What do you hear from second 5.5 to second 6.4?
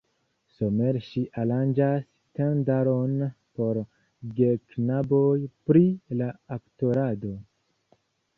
pri la